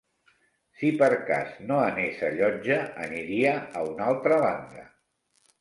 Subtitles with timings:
[0.79, 4.91] Si per cas no anés a Llotja, aniria a una altra banda